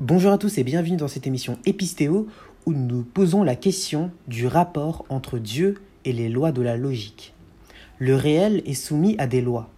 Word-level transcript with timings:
Bonjour 0.00 0.30
à 0.30 0.38
tous 0.38 0.58
et 0.58 0.62
bienvenue 0.62 0.96
dans 0.96 1.08
cette 1.08 1.26
émission 1.26 1.58
Épistéo 1.66 2.28
où 2.66 2.72
nous 2.72 3.02
posons 3.02 3.42
la 3.42 3.56
question 3.56 4.12
du 4.28 4.46
rapport 4.46 5.04
entre 5.08 5.40
Dieu 5.40 5.74
et 6.04 6.12
les 6.12 6.28
lois 6.28 6.52
de 6.52 6.62
la 6.62 6.76
logique. 6.76 7.34
Le 7.98 8.14
réel 8.14 8.62
est 8.64 8.74
soumis 8.74 9.16
à 9.18 9.26
des 9.26 9.40
lois. 9.40 9.68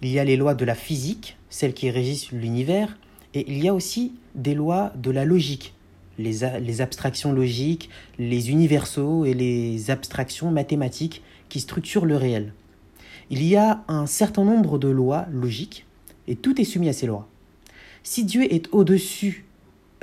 Il 0.00 0.08
y 0.08 0.18
a 0.18 0.24
les 0.24 0.38
lois 0.38 0.54
de 0.54 0.64
la 0.64 0.74
physique, 0.74 1.36
celles 1.50 1.74
qui 1.74 1.90
régissent 1.90 2.32
l'univers, 2.32 2.96
et 3.34 3.44
il 3.46 3.62
y 3.62 3.68
a 3.68 3.74
aussi 3.74 4.14
des 4.34 4.54
lois 4.54 4.90
de 4.96 5.10
la 5.10 5.26
logique, 5.26 5.74
les, 6.16 6.38
les 6.62 6.80
abstractions 6.80 7.34
logiques, 7.34 7.90
les 8.18 8.50
universaux 8.50 9.26
et 9.26 9.34
les 9.34 9.90
abstractions 9.90 10.50
mathématiques 10.50 11.22
qui 11.50 11.60
structurent 11.60 12.06
le 12.06 12.16
réel. 12.16 12.54
Il 13.28 13.44
y 13.44 13.54
a 13.54 13.84
un 13.86 14.06
certain 14.06 14.44
nombre 14.44 14.78
de 14.78 14.88
lois 14.88 15.26
logiques 15.30 15.84
et 16.26 16.36
tout 16.36 16.58
est 16.58 16.64
soumis 16.64 16.88
à 16.88 16.94
ces 16.94 17.06
lois. 17.06 17.28
Si 18.02 18.24
Dieu 18.24 18.50
est 18.50 18.72
au-dessus 18.72 19.44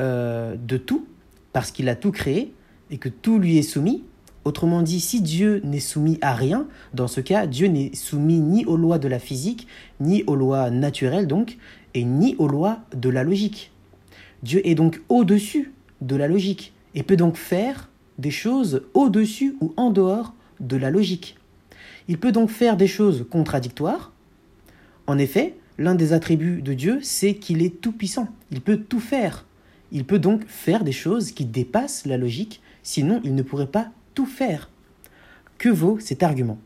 euh, 0.02 0.56
de 0.56 0.78
tout, 0.78 1.07
parce 1.54 1.71
qu'il 1.71 1.89
a 1.89 1.96
tout 1.96 2.11
créé 2.11 2.54
et 2.92 2.97
que 2.97 3.10
tout 3.10 3.39
lui 3.39 3.57
est 3.57 3.64
soumis. 3.64 4.04
Autrement 4.43 4.82
dit, 4.82 5.00
si 5.00 5.21
Dieu 5.21 5.61
n'est 5.64 5.79
soumis 5.79 6.19
à 6.21 6.36
rien, 6.36 6.68
dans 6.93 7.07
ce 7.07 7.19
cas, 7.19 7.47
Dieu 7.47 7.68
n'est 7.68 7.96
soumis 7.96 8.39
ni 8.39 8.64
aux 8.66 8.78
lois 8.78 9.00
de 9.00 9.07
la 9.07 9.19
physique, 9.19 9.68
ni 10.00 10.24
aux 10.28 10.36
lois 10.36 10.69
naturelles 10.69 11.28
donc, 11.28 11.57
et 11.96 12.04
ni 12.04 12.36
aux 12.38 12.47
lois 12.47 12.79
de 12.96 13.10
la 13.10 13.24
logique. 13.24 13.71
Dieu 14.43 14.61
est 14.68 14.75
donc 14.75 15.02
au-dessus 15.10 15.71
de 16.02 16.16
la 16.16 16.27
logique 16.27 16.74
et 16.93 17.04
peut 17.04 17.16
donc 17.16 17.38
faire 17.38 17.89
des 18.19 18.32
choses 18.32 18.83
au-dessus 18.93 19.55
ou 19.61 19.74
en 19.77 19.89
dehors 19.89 20.33
de 20.60 20.77
la 20.77 20.91
logique. 20.91 21.38
Il 22.07 22.19
peut 22.19 22.32
donc 22.32 22.50
faire 22.50 22.77
des 22.77 22.88
choses 22.88 23.25
contradictoires. 23.30 24.14
En 25.07 25.18
effet, 25.18 25.55
l'un 25.77 25.96
des 25.96 26.14
attributs 26.14 26.61
de 26.61 26.74
Dieu, 26.74 27.00
c'est 27.02 27.36
qu'il 27.36 27.64
est 27.64 27.82
tout-puissant. 27.82 28.27
Il 28.52 28.61
peut 28.61 28.77
tout 28.77 29.00
faire. 29.00 29.46
Il 29.95 30.04
peut 30.04 30.19
donc 30.19 30.45
faire 30.45 30.83
des 30.83 30.91
choses 30.91 31.31
qui 31.31 31.45
dépassent 31.45 32.05
la 32.05 32.17
logique, 32.17 32.61
sinon 32.83 33.21
il 33.23 33.33
ne 33.33 33.41
pourrait 33.41 33.65
pas 33.65 33.91
tout 34.13 34.25
faire. 34.25 34.69
Que 35.57 35.69
vaut 35.69 35.99
cet 36.02 36.21
argument? 36.21 36.57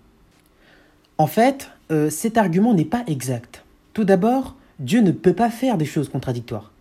En 1.19 1.27
fait, 1.27 1.69
euh, 1.91 2.09
cet 2.09 2.39
argument 2.39 2.73
n'est 2.73 2.85
pas 2.85 3.03
exact. 3.05 3.63
Tout 3.93 4.03
d'abord, 4.03 4.55
Dieu 4.79 5.01
ne 5.01 5.11
peut 5.11 5.35
pas 5.35 5.51
faire 5.51 5.77
des 5.77 5.85
choses 5.85 6.09
contradictoires. 6.09 6.71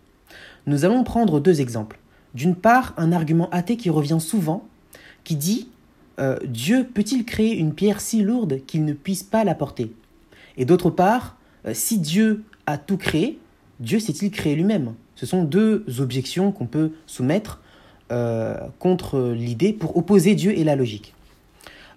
Nous 0.65 0.85
allons 0.85 1.03
prendre 1.03 1.39
deux 1.39 1.61
exemples. 1.61 1.99
D'une 2.33 2.55
part, 2.55 2.95
un 2.97 3.11
argument 3.11 3.51
athée 3.51 3.77
qui 3.77 3.91
revient 3.91 4.19
souvent, 4.19 4.67
qui 5.23 5.35
dit 5.35 5.69
euh, 6.19 6.39
Dieu 6.47 6.83
peut-il 6.83 7.25
créer 7.25 7.59
une 7.59 7.75
pierre 7.75 8.01
si 8.01 8.23
lourde 8.23 8.65
qu'il 8.65 8.85
ne 8.85 8.93
puisse 8.93 9.21
pas 9.21 9.43
la 9.43 9.53
porter? 9.53 9.93
Et 10.57 10.65
d'autre 10.65 10.89
part, 10.89 11.37
euh, 11.67 11.75
si 11.75 11.99
Dieu 11.99 12.43
a 12.65 12.79
tout 12.79 12.97
créé, 12.97 13.37
Dieu 13.79 13.99
s'est-il 13.99 14.31
créé 14.31 14.55
lui-même? 14.55 14.95
Ce 15.19 15.25
sont 15.25 15.43
deux 15.43 15.83
objections 15.99 16.53
qu'on 16.53 16.65
peut 16.65 16.91
soumettre 17.05 17.59
euh, 18.09 18.55
contre 18.79 19.33
l'idée 19.35 19.73
pour 19.73 19.97
opposer 19.97 20.33
Dieu 20.33 20.57
et 20.57 20.63
la 20.63 20.77
logique. 20.77 21.13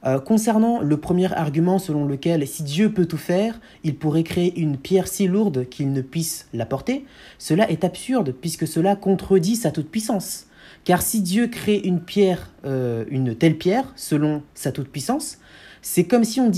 Euh, 0.04 0.18
concernant 0.18 0.80
le 0.80 0.96
premier 0.96 1.32
argument 1.32 1.78
selon 1.78 2.04
lequel 2.04 2.48
si 2.48 2.64
Dieu 2.64 2.92
peut 2.92 3.06
tout 3.06 3.16
faire, 3.16 3.60
il 3.84 3.94
pourrait 3.94 4.24
créer 4.24 4.58
une 4.58 4.76
pierre 4.76 5.06
si 5.06 5.28
lourde 5.28 5.68
qu'il 5.68 5.92
ne 5.92 6.02
puisse 6.02 6.48
la 6.52 6.66
porter, 6.66 7.04
cela 7.38 7.70
est 7.70 7.84
absurde 7.84 8.34
puisque 8.40 8.66
cela 8.66 8.96
contredit 8.96 9.54
sa 9.54 9.70
toute-puissance. 9.70 10.46
Car 10.82 11.00
si 11.00 11.20
Dieu 11.20 11.46
crée 11.46 11.78
une 11.78 12.00
pierre, 12.00 12.50
euh, 12.64 13.04
une 13.08 13.36
telle 13.36 13.56
pierre, 13.56 13.92
selon 13.94 14.42
sa 14.54 14.72
toute-puissance, 14.72 15.38
c'est 15.80 16.04
comme, 16.04 16.24
si 16.24 16.40
on 16.40 16.50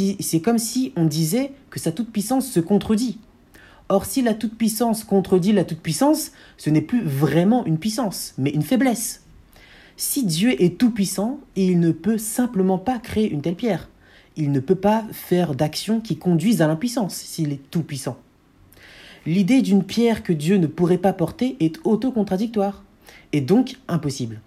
comme 0.42 0.58
si 0.58 0.94
on 0.96 1.04
disait 1.04 1.52
que 1.68 1.78
sa 1.78 1.92
toute-puissance 1.92 2.50
se 2.50 2.60
contredit. 2.60 3.18
Or, 3.88 4.06
si 4.06 4.22
la 4.22 4.34
toute-puissance 4.34 5.04
contredit 5.04 5.52
la 5.52 5.64
toute-puissance, 5.64 6.32
ce 6.56 6.70
n'est 6.70 6.80
plus 6.80 7.02
vraiment 7.02 7.66
une 7.66 7.78
puissance, 7.78 8.34
mais 8.38 8.50
une 8.50 8.62
faiblesse. 8.62 9.22
Si 9.96 10.24
Dieu 10.24 10.60
est 10.62 10.78
tout-puissant, 10.78 11.40
il 11.54 11.78
ne 11.78 11.92
peut 11.92 12.18
simplement 12.18 12.78
pas 12.78 12.98
créer 12.98 13.30
une 13.30 13.42
telle 13.42 13.56
pierre. 13.56 13.90
Il 14.36 14.50
ne 14.50 14.60
peut 14.60 14.74
pas 14.74 15.04
faire 15.12 15.54
d'actions 15.54 16.00
qui 16.00 16.16
conduisent 16.16 16.62
à 16.62 16.66
l'impuissance 16.66 17.14
s'il 17.14 17.52
est 17.52 17.70
tout-puissant. 17.70 18.16
L'idée 19.26 19.62
d'une 19.62 19.84
pierre 19.84 20.22
que 20.22 20.32
Dieu 20.32 20.56
ne 20.56 20.66
pourrait 20.66 20.98
pas 20.98 21.12
porter 21.12 21.56
est 21.60 21.78
auto-contradictoire, 21.84 22.84
et 23.32 23.40
donc 23.40 23.76
impossible. 23.88 24.40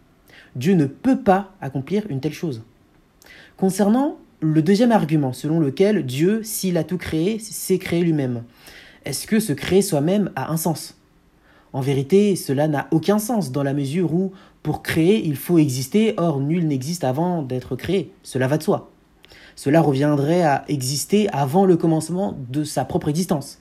Dieu 0.55 0.73
ne 0.73 0.85
peut 0.85 1.19
pas 1.19 1.55
accomplir 1.61 2.05
une 2.09 2.19
telle 2.19 2.33
chose. 2.33 2.63
Concernant 3.55 4.17
le 4.39 4.61
deuxième 4.61 4.91
argument, 4.91 5.33
selon 5.33 5.59
lequel 5.59 6.05
Dieu, 6.05 6.43
s'il 6.43 6.77
a 6.77 6.83
tout 6.83 6.97
créé, 6.97 7.39
s'est 7.39 7.79
créé 7.79 8.01
lui-même, 8.01 8.43
est-ce 9.07 9.25
que 9.25 9.39
se 9.39 9.53
créer 9.53 9.81
soi-même 9.81 10.31
a 10.35 10.51
un 10.51 10.57
sens? 10.57 10.97
En 11.71 11.79
vérité, 11.79 12.35
cela 12.35 12.67
n'a 12.67 12.87
aucun 12.91 13.19
sens 13.19 13.51
dans 13.51 13.63
la 13.63 13.73
mesure 13.73 14.13
où, 14.13 14.33
pour 14.63 14.83
créer, 14.83 15.25
il 15.25 15.37
faut 15.37 15.57
exister, 15.57 16.13
or 16.17 16.41
nul 16.41 16.67
n'existe 16.67 17.05
avant 17.05 17.41
d'être 17.41 17.75
créé. 17.77 18.11
Cela 18.23 18.47
va 18.47 18.57
de 18.57 18.63
soi. 18.63 18.91
Cela 19.55 19.81
reviendrait 19.81 20.43
à 20.43 20.65
exister 20.67 21.29
avant 21.29 21.65
le 21.65 21.77
commencement 21.77 22.37
de 22.49 22.63
sa 22.63 22.83
propre 22.83 23.07
existence. 23.07 23.59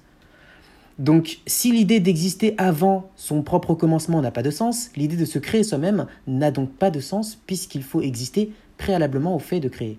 Donc, 0.99 1.39
si 1.47 1.71
l'idée 1.71 2.01
d'exister 2.01 2.55
avant 2.59 3.11
son 3.15 3.43
propre 3.43 3.75
commencement 3.75 4.23
n'a 4.23 4.31
pas 4.31 4.43
de 4.43 4.51
sens, 4.51 4.91
l'idée 4.97 5.17
de 5.17 5.25
se 5.25 5.39
créer 5.39 5.63
soi-même 5.63 6.07
n'a 6.27 6.51
donc 6.51 6.71
pas 6.73 6.91
de 6.91 7.01
sens 7.01 7.39
puisqu'il 7.47 7.83
faut 7.83 8.01
exister 8.01 8.53
préalablement 8.79 9.37
au 9.37 9.39
fait 9.39 9.61
de 9.61 9.69
créer. 9.69 9.99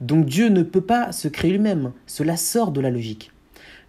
Donc 0.00 0.26
Dieu 0.26 0.48
ne 0.48 0.62
peut 0.62 0.80
pas 0.80 1.12
se 1.12 1.28
créer 1.28 1.52
lui-même, 1.52 1.92
cela 2.06 2.36
sort 2.36 2.72
de 2.72 2.80
la 2.80 2.90
logique. 2.90 3.30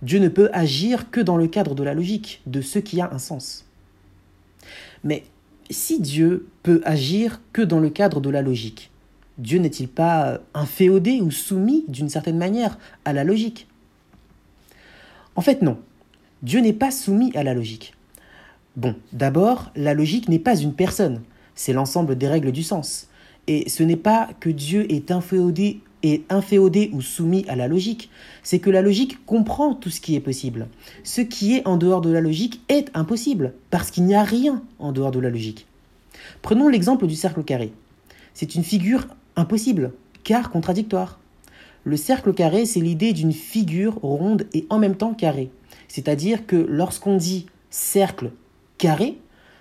Dieu 0.02 0.20
ne 0.20 0.28
peut 0.28 0.50
agir 0.54 1.10
que 1.10 1.22
dans 1.22 1.38
le 1.38 1.48
cadre 1.48 1.76
de 1.76 1.84
la 1.84 1.94
logique, 1.94 2.42
de 2.46 2.62
ce 2.62 2.80
qui 2.80 3.02
a 3.02 3.12
un 3.12 3.20
sens. 3.20 3.66
Mais 5.04 5.24
si 5.70 6.00
Dieu 6.00 6.48
peut 6.64 6.82
agir 6.86 7.42
que 7.54 7.62
dans 7.62 7.80
le 7.80 7.90
cadre 7.90 8.22
de 8.22 8.30
la 8.30 8.42
logique, 8.42 8.92
Dieu 9.38 9.60
n'est-il 9.60 9.88
pas 9.88 10.40
inféodé 10.54 11.22
ou 11.22 11.32
soumis 11.32 11.86
d'une 11.88 12.10
certaine 12.10 12.38
manière 12.38 12.78
à 13.06 13.14
la 13.14 13.24
logique? 13.24 13.68
En 15.36 15.42
fait, 15.42 15.62
non. 15.62 15.78
Dieu 16.42 16.60
n'est 16.60 16.74
pas 16.74 16.92
soumis 16.92 17.32
à 17.36 17.44
la 17.44 17.54
logique. 17.54 17.94
Bon, 18.76 18.96
d'abord, 19.14 19.72
la 19.76 19.94
logique 19.94 20.30
n'est 20.30 20.40
pas 20.40 20.56
une 20.56 20.74
personne, 20.74 21.22
c'est 21.56 21.74
l'ensemble 21.74 22.16
des 22.16 22.28
règles 22.28 22.52
du 22.52 22.64
sens. 22.64 23.08
Et 23.48 23.70
ce 23.70 23.82
n'est 23.82 23.96
pas 23.96 24.30
que 24.40 24.50
Dieu 24.50 24.92
est 24.92 25.10
inféodé 25.10 25.82
inféodé 26.30 26.90
ou 26.94 27.02
soumis 27.02 27.46
à 27.48 27.56
la 27.56 27.68
logique, 27.68 28.10
c'est 28.44 28.60
que 28.60 28.70
la 28.70 28.82
logique 28.82 29.26
comprend 29.26 29.74
tout 29.74 29.90
ce 29.90 30.02
qui 30.02 30.16
est 30.16 30.20
possible. 30.20 30.68
Ce 31.04 31.22
qui 31.22 31.56
est 31.56 31.68
en 31.68 31.78
dehors 31.78 32.02
de 32.02 32.12
la 32.12 32.22
logique 32.22 32.62
est 32.70 32.90
impossible, 32.94 33.54
parce 33.70 33.92
qu'il 33.92 34.06
n'y 34.06 34.16
a 34.16 34.24
rien 34.24 34.64
en 34.80 34.92
dehors 34.92 35.12
de 35.12 35.20
la 35.20 35.30
logique. 35.30 35.68
Prenons 36.42 36.68
l'exemple 36.68 37.08
du 37.08 37.16
cercle 37.16 37.44
carré. 37.44 37.72
C'est 38.34 38.56
une 38.56 38.64
figure 38.64 39.08
impossible, 39.36 39.92
car 40.24 40.50
contradictoire. 40.50 41.20
Le 41.84 41.98
cercle 41.98 42.34
carré, 42.34 42.66
c'est 42.66 42.82
l'idée 42.82 43.14
d'une 43.14 43.34
figure 43.34 43.96
ronde 44.02 44.46
et 44.54 44.66
en 44.70 44.80
même 44.80 44.96
temps 44.96 45.14
carrée. 45.14 45.50
C'est-à-dire 45.88 46.46
que 46.46 46.56
lorsqu'on 46.56 47.16
dit 47.18 47.46
cercle 47.70 48.32
carré, 48.78 49.18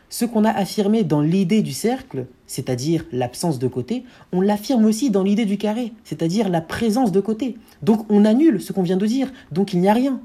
ce 0.08 0.24
qu'on 0.24 0.44
a 0.44 0.50
affirmé 0.50 1.04
dans 1.04 1.20
l'idée 1.20 1.62
du 1.62 1.72
cercle, 1.72 2.26
c'est-à-dire 2.46 3.04
l'absence 3.12 3.58
de 3.58 3.68
côté, 3.68 4.04
on 4.32 4.40
l'affirme 4.40 4.84
aussi 4.84 5.10
dans 5.10 5.22
l'idée 5.22 5.46
du 5.46 5.58
carré, 5.58 5.92
c'est-à-dire 6.04 6.48
la 6.48 6.60
présence 6.60 7.12
de 7.12 7.20
côté. 7.20 7.56
Donc 7.82 8.06
on 8.10 8.24
annule 8.24 8.60
ce 8.60 8.72
qu'on 8.72 8.82
vient 8.82 8.96
de 8.96 9.06
dire, 9.06 9.32
donc 9.50 9.72
il 9.72 9.80
n'y 9.80 9.88
a 9.88 9.94
rien. 9.94 10.20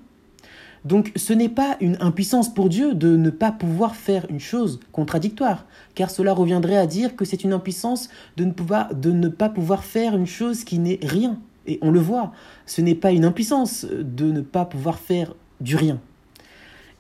Donc 0.84 1.12
ce 1.16 1.34
n'est 1.34 1.50
pas 1.50 1.78
une 1.80 1.98
impuissance 2.00 2.52
pour 2.54 2.70
Dieu 2.70 2.94
de 2.94 3.16
ne 3.16 3.30
pas 3.30 3.52
pouvoir 3.52 3.96
faire 3.96 4.26
une 4.30 4.40
chose 4.40 4.80
contradictoire, 4.92 5.66
car 5.94 6.10
cela 6.10 6.34
reviendrait 6.34 6.78
à 6.78 6.88
dire 6.88 7.16
que 7.16 7.26
c'est 7.26 7.44
une 7.44 7.54
impuissance 7.54 8.10
de 8.38 8.46
ne, 8.46 8.94
de 8.94 9.12
ne 9.12 9.28
pas 9.28 9.50
pouvoir 9.50 9.84
faire 9.84 10.16
une 10.16 10.28
chose 10.28 10.64
qui 10.64 10.80
n'est 10.80 11.00
rien. 11.04 11.40
Et 11.68 11.78
on 11.84 11.92
le 11.92 12.00
voit, 12.00 12.32
ce 12.66 12.82
n'est 12.82 12.96
pas 12.96 13.12
une 13.12 13.26
impuissance 13.26 13.86
de 13.86 14.32
ne 14.32 14.42
pas 14.42 14.66
pouvoir 14.66 14.98
faire 14.98 15.36
du 15.60 15.76
rien. 15.76 16.00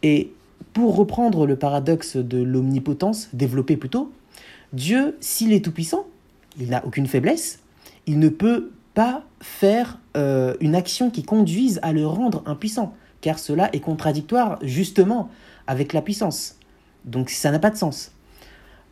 Et 0.03 0.31
pour 0.73 0.95
reprendre 0.95 1.45
le 1.45 1.55
paradoxe 1.55 2.17
de 2.17 2.41
l'omnipotence, 2.41 3.29
développé 3.33 3.77
plus 3.77 3.89
tôt, 3.89 4.11
Dieu, 4.73 5.17
s'il 5.19 5.53
est 5.53 5.63
tout-puissant, 5.63 6.05
il 6.59 6.69
n'a 6.69 6.85
aucune 6.85 7.07
faiblesse, 7.07 7.59
il 8.07 8.19
ne 8.19 8.29
peut 8.29 8.71
pas 8.93 9.23
faire 9.41 9.99
euh, 10.17 10.55
une 10.59 10.75
action 10.75 11.09
qui 11.09 11.23
conduise 11.23 11.79
à 11.81 11.93
le 11.93 12.05
rendre 12.05 12.43
impuissant, 12.45 12.93
car 13.21 13.39
cela 13.39 13.73
est 13.73 13.79
contradictoire 13.79 14.59
justement 14.61 15.29
avec 15.67 15.93
la 15.93 16.01
puissance. 16.01 16.55
Donc 17.05 17.29
ça 17.29 17.51
n'a 17.51 17.59
pas 17.59 17.69
de 17.69 17.77
sens. 17.77 18.11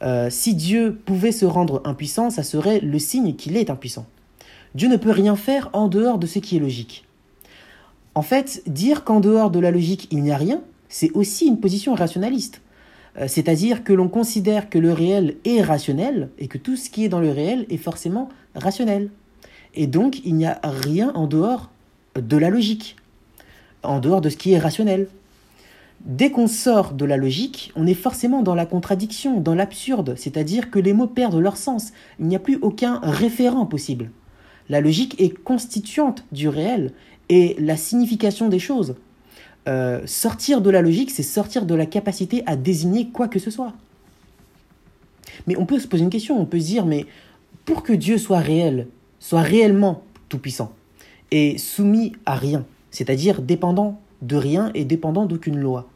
Euh, 0.01 0.29
si 0.29 0.55
Dieu 0.55 0.99
pouvait 1.05 1.31
se 1.31 1.45
rendre 1.45 1.81
impuissant, 1.85 2.29
ça 2.29 2.43
serait 2.43 2.79
le 2.79 2.99
signe 2.99 3.35
qu'il 3.35 3.57
est 3.57 3.69
impuissant. 3.69 4.05
Dieu 4.75 4.87
ne 4.87 4.97
peut 4.97 5.11
rien 5.11 5.35
faire 5.35 5.69
en 5.73 5.87
dehors 5.87 6.19
de 6.19 6.27
ce 6.27 6.39
qui 6.39 6.57
est 6.57 6.59
logique. 6.59 7.05
En 8.15 8.21
fait, 8.21 8.63
dire 8.67 9.03
qu'en 9.03 9.19
dehors 9.19 9.51
de 9.51 9.59
la 9.59 9.71
logique 9.71 10.07
il 10.11 10.23
n'y 10.23 10.31
a 10.31 10.37
rien, 10.37 10.61
c'est 10.89 11.11
aussi 11.13 11.47
une 11.47 11.59
position 11.59 11.95
rationaliste. 11.95 12.61
Euh, 13.17 13.27
c'est-à-dire 13.27 13.83
que 13.83 13.93
l'on 13.93 14.09
considère 14.09 14.69
que 14.69 14.77
le 14.77 14.91
réel 14.91 15.37
est 15.45 15.61
rationnel 15.61 16.29
et 16.37 16.47
que 16.47 16.57
tout 16.57 16.75
ce 16.75 16.89
qui 16.89 17.05
est 17.05 17.09
dans 17.09 17.19
le 17.19 17.31
réel 17.31 17.65
est 17.69 17.77
forcément 17.77 18.29
rationnel. 18.55 19.09
Et 19.75 19.87
donc, 19.87 20.21
il 20.25 20.35
n'y 20.35 20.45
a 20.45 20.59
rien 20.63 21.11
en 21.13 21.27
dehors 21.27 21.69
de 22.15 22.37
la 22.37 22.49
logique, 22.49 22.95
en 23.83 23.99
dehors 23.99 24.21
de 24.21 24.29
ce 24.29 24.37
qui 24.37 24.51
est 24.51 24.59
rationnel. 24.59 25.07
Dès 26.01 26.31
qu'on 26.31 26.47
sort 26.47 26.93
de 26.93 27.05
la 27.05 27.17
logique, 27.17 27.71
on 27.75 27.85
est 27.85 27.93
forcément 27.93 28.41
dans 28.41 28.55
la 28.55 28.65
contradiction, 28.65 29.41
dans 29.41 29.53
l'absurde, 29.53 30.15
c'est-à-dire 30.17 30.71
que 30.71 30.79
les 30.79 30.93
mots 30.93 31.07
perdent 31.07 31.35
leur 31.35 31.57
sens, 31.57 31.91
il 32.19 32.27
n'y 32.27 32.35
a 32.37 32.39
plus 32.39 32.57
aucun 32.61 32.99
référent 33.03 33.65
possible. 33.65 34.09
La 34.69 34.81
logique 34.81 35.19
est 35.19 35.37
constituante 35.37 36.23
du 36.31 36.47
réel 36.47 36.93
et 37.27 37.55
la 37.59 37.75
signification 37.75 38.47
des 38.47 38.59
choses. 38.59 38.95
Euh, 39.69 40.01
sortir 40.05 40.61
de 40.61 40.71
la 40.71 40.81
logique, 40.81 41.11
c'est 41.11 41.21
sortir 41.21 41.65
de 41.65 41.75
la 41.75 41.85
capacité 41.85 42.41
à 42.47 42.55
désigner 42.55 43.09
quoi 43.09 43.27
que 43.27 43.37
ce 43.37 43.51
soit. 43.51 43.73
Mais 45.45 45.55
on 45.57 45.65
peut 45.67 45.77
se 45.77 45.87
poser 45.87 46.03
une 46.03 46.09
question, 46.09 46.41
on 46.41 46.45
peut 46.45 46.59
se 46.59 46.65
dire, 46.65 46.85
mais 46.85 47.05
pour 47.65 47.83
que 47.83 47.93
Dieu 47.93 48.17
soit 48.17 48.39
réel, 48.39 48.87
soit 49.19 49.41
réellement 49.41 50.03
tout-puissant, 50.27 50.73
et 51.29 51.59
soumis 51.59 52.13
à 52.25 52.35
rien, 52.35 52.65
c'est-à-dire 52.89 53.43
dépendant 53.43 53.99
de 54.23 54.35
rien 54.35 54.71
et 54.73 54.85
dépendant 54.85 55.27
d'aucune 55.27 55.59
loi. 55.59 55.87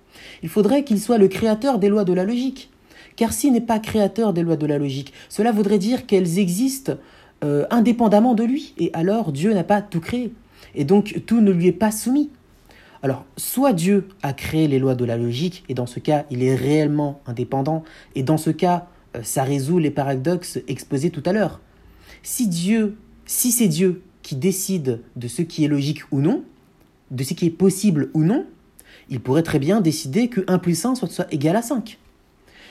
Il 0.43 0.49
faudrait 0.49 0.83
qu'il 0.83 1.01
soit 1.01 1.17
le 1.17 1.27
créateur 1.27 1.79
des 1.79 1.89
lois 1.89 2.03
de 2.03 2.13
la 2.13 2.25
logique. 2.25 2.69
Car 3.15 3.33
s'il 3.33 3.53
n'est 3.53 3.61
pas 3.61 3.79
créateur 3.79 4.33
des 4.33 4.43
lois 4.43 4.55
de 4.55 4.65
la 4.67 4.77
logique, 4.77 5.13
cela 5.29 5.51
voudrait 5.51 5.79
dire 5.79 6.05
qu'elles 6.05 6.37
existent 6.37 6.93
euh, 7.43 7.65
indépendamment 7.71 8.35
de 8.35 8.43
lui, 8.43 8.73
et 8.77 8.91
alors 8.93 9.31
Dieu 9.31 9.53
n'a 9.53 9.63
pas 9.63 9.81
tout 9.81 9.99
créé, 9.99 10.31
et 10.75 10.83
donc 10.83 11.23
tout 11.25 11.41
ne 11.41 11.51
lui 11.51 11.67
est 11.67 11.71
pas 11.71 11.91
soumis. 11.91 12.29
Alors, 13.03 13.25
soit 13.35 13.73
Dieu 13.73 14.07
a 14.21 14.31
créé 14.31 14.69
les 14.69 14.79
lois 14.79 14.95
de 14.95 15.03
la 15.03 15.17
logique, 15.17 15.65
et 15.67 15.73
dans 15.73 15.85
ce 15.85 15.99
cas, 15.99 16.23
il 16.31 16.41
est 16.41 16.55
réellement 16.55 17.19
indépendant, 17.27 17.83
et 18.15 18.23
dans 18.23 18.37
ce 18.37 18.49
cas, 18.49 18.87
euh, 19.17 19.19
ça 19.23 19.43
résout 19.43 19.77
les 19.77 19.91
paradoxes 19.91 20.59
exposés 20.69 21.09
tout 21.09 21.21
à 21.25 21.33
l'heure. 21.33 21.59
Si 22.23 22.47
Dieu, 22.47 22.95
si 23.25 23.51
c'est 23.51 23.67
Dieu 23.67 24.01
qui 24.21 24.37
décide 24.37 25.01
de 25.17 25.27
ce 25.27 25.41
qui 25.41 25.65
est 25.65 25.67
logique 25.67 26.03
ou 26.11 26.21
non, 26.21 26.45
de 27.11 27.25
ce 27.25 27.33
qui 27.33 27.47
est 27.47 27.49
possible 27.49 28.09
ou 28.13 28.23
non, 28.23 28.45
il 29.09 29.19
pourrait 29.19 29.43
très 29.43 29.59
bien 29.59 29.81
décider 29.81 30.29
que 30.29 30.39
1 30.47 30.57
plus 30.59 30.85
1 30.85 30.95
soit, 30.95 31.27
égal 31.29 31.57
à 31.57 31.61
5. 31.61 31.99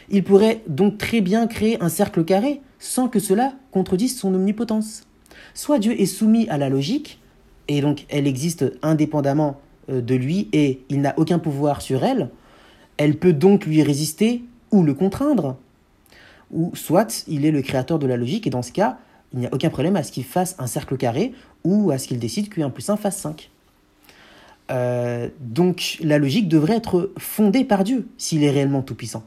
Il 0.09 0.25
pourrait 0.25 0.63
donc 0.67 0.97
très 0.97 1.21
bien 1.21 1.47
créer 1.47 1.81
un 1.83 1.91
cercle 1.91 2.25
carré 2.25 2.63
sans 2.79 3.09
que 3.09 3.21
cela 3.21 3.53
contredise 3.71 4.19
son 4.19 4.33
omnipotence. 4.33 5.07
Soit 5.53 5.79
Dieu 5.79 6.01
est 6.01 6.07
soumis 6.07 6.49
à 6.49 6.57
la 6.57 6.71
logique, 6.71 7.21
et 7.69 7.83
donc 7.83 8.07
elle 8.09 8.27
existe 8.27 8.73
indépendamment 8.81 9.61
de 9.89 10.15
lui 10.15 10.49
et 10.53 10.83
il 10.89 11.01
n'a 11.01 11.15
aucun 11.17 11.39
pouvoir 11.39 11.83
sur 11.83 12.05
elle, 12.05 12.31
elle 12.97 13.17
peut 13.17 13.33
donc 13.33 13.67
lui 13.67 13.83
résister 13.83 14.43
ou 14.71 14.83
le 14.83 14.95
contraindre. 14.95 15.57
Ou 16.51 16.71
soit 16.75 17.25
il 17.29 17.45
est 17.47 17.51
le 17.51 17.63
créateur 17.63 17.99
de 17.99 18.07
la 18.07 18.17
logique 18.17 18.47
et 18.47 18.51
dans 18.51 18.63
ce 18.63 18.73
cas, 18.73 18.99
il 19.33 19.41
n'y 19.41 19.47
a 19.47 19.55
aucun 19.55 19.71
problème 19.71 19.97
à 19.97 20.03
ce 20.03 20.13
qu'il 20.13 20.25
fasse 20.25 20.55
un 20.59 20.67
cercle 20.67 20.97
carré 20.97 21.33
ou 21.65 21.91
à 21.91 21.99
ce 21.99 22.09
qu'il 22.09 22.19
décide 22.19 22.49
que 22.49 22.61
1 22.61 22.71
plus 22.71 22.89
1 22.91 22.97
fasse 22.97 23.17
5. 23.19 23.51
Euh, 24.71 25.29
donc 25.41 25.99
la 26.03 26.19
logique 26.19 26.49
devrait 26.49 26.77
être 26.77 27.13
fondée 27.19 27.65
par 27.65 27.85
Dieu 27.85 28.07
s'il 28.19 28.45
est 28.45 28.51
réellement 28.51 28.83
tout-puissant. 28.83 29.25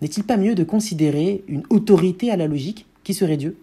N'est-il 0.00 0.24
pas 0.24 0.36
mieux 0.36 0.54
de 0.54 0.64
considérer 0.64 1.44
une 1.48 1.62
autorité 1.70 2.30
à 2.30 2.36
la 2.36 2.46
logique 2.46 2.86
qui 3.04 3.14
serait 3.14 3.36
Dieu? 3.36 3.56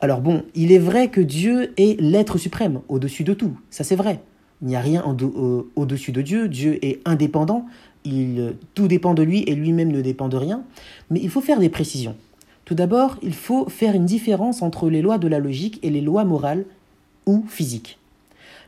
Alors 0.00 0.20
bon, 0.20 0.44
il 0.54 0.72
est 0.72 0.78
vrai 0.78 1.08
que 1.08 1.20
Dieu 1.20 1.74
est 1.76 2.00
l'être 2.00 2.38
suprême, 2.38 2.80
au-dessus 2.88 3.24
de 3.24 3.34
tout, 3.34 3.58
ça 3.68 3.84
c'est 3.84 3.96
vrai. 3.96 4.20
Il 4.62 4.68
n'y 4.68 4.76
a 4.76 4.80
rien 4.80 5.02
au-dessus 5.76 6.12
de 6.12 6.22
Dieu, 6.22 6.48
Dieu 6.48 6.78
est 6.84 7.00
indépendant, 7.06 7.66
tout 8.74 8.88
dépend 8.88 9.14
de 9.14 9.22
lui 9.22 9.42
et 9.46 9.54
lui-même 9.54 9.90
ne 9.90 10.00
dépend 10.00 10.28
de 10.28 10.36
rien, 10.36 10.62
mais 11.10 11.20
il 11.22 11.30
faut 11.30 11.40
faire 11.40 11.60
des 11.60 11.68
précisions. 11.68 12.16
Tout 12.64 12.74
d'abord, 12.74 13.16
il 13.22 13.34
faut 13.34 13.68
faire 13.68 13.94
une 13.94 14.06
différence 14.06 14.62
entre 14.62 14.90
les 14.90 15.02
lois 15.02 15.18
de 15.18 15.28
la 15.28 15.38
logique 15.38 15.78
et 15.82 15.90
les 15.90 16.00
lois 16.00 16.24
morales 16.24 16.64
ou 17.26 17.44
physiques. 17.48 17.98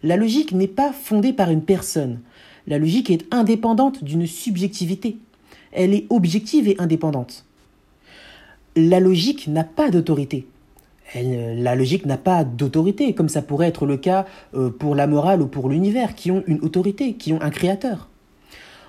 La 0.03 0.17
logique 0.17 0.53
n'est 0.53 0.67
pas 0.67 0.93
fondée 0.93 1.33
par 1.33 1.51
une 1.51 1.63
personne. 1.63 2.21
La 2.67 2.79
logique 2.79 3.11
est 3.11 3.33
indépendante 3.33 4.03
d'une 4.03 4.27
subjectivité. 4.27 5.19
Elle 5.73 5.95
est 5.95 6.07
objective 6.11 6.69
et 6.69 6.77
indépendante. 6.79 7.45
La 8.75 8.99
logique 8.99 9.47
n'a 9.47 9.65
pas 9.65 9.91
d'autorité. 9.91 10.47
La 11.15 11.75
logique 11.75 12.07
n'a 12.07 12.17
pas 12.17 12.45
d'autorité, 12.45 13.15
comme 13.15 13.29
ça 13.29 13.43
pourrait 13.43 13.69
être 13.69 13.87
le 13.87 13.97
cas 13.97 14.27
euh, 14.55 14.71
pour 14.71 14.95
la 14.95 15.07
morale 15.07 15.43
ou 15.43 15.47
pour 15.47 15.69
l'univers, 15.69 16.15
qui 16.15 16.31
ont 16.31 16.43
une 16.47 16.61
autorité, 16.61 17.15
qui 17.15 17.33
ont 17.33 17.41
un 17.43 17.51
créateur. 17.51 18.09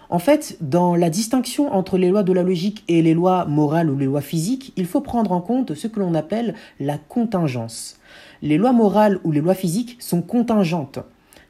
En 0.10 0.20
fait, 0.20 0.58
dans 0.62 0.96
la 0.96 1.10
distinction 1.10 1.74
entre 1.74 1.98
les 1.98 2.10
lois 2.10 2.24
de 2.24 2.34
la 2.34 2.44
logique 2.44 2.84
et 2.88 3.02
les 3.02 3.14
lois 3.14 3.46
morales 3.46 3.90
ou 3.90 3.98
les 3.98 4.06
lois 4.06 4.22
physiques, 4.22 4.74
il 4.78 4.86
faut 4.86 5.02
prendre 5.02 5.32
en 5.32 5.42
compte 5.42 5.74
ce 5.74 5.88
que 5.88 6.00
l'on 6.00 6.14
appelle 6.14 6.54
la 6.80 6.98
contingence 6.98 8.00
les 8.44 8.58
lois 8.58 8.74
morales 8.74 9.20
ou 9.24 9.32
les 9.32 9.40
lois 9.40 9.56
physiques 9.56 9.96
sont 10.00 10.22
contingentes, 10.22 11.00